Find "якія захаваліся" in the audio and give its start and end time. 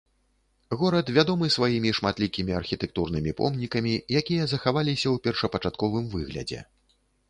4.23-5.05